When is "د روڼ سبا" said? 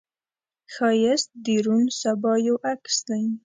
1.45-2.33